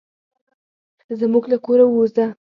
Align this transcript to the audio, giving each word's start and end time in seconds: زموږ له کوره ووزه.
زموږ 1.19 1.43
له 1.51 1.57
کوره 1.65 1.85
ووزه. 1.87 2.25